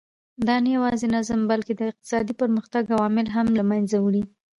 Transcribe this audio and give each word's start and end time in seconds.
دا 0.47 0.55
نه 0.63 0.69
یوازې 0.77 1.07
نظم 1.15 1.39
بلکې 1.51 1.73
د 1.75 1.81
اقتصادي 1.91 2.33
پرمختګ 2.41 2.83
عوامل 2.95 3.27
هم 3.35 3.47
له 3.59 3.63
منځه 3.71 3.97
وړي. 4.05 4.23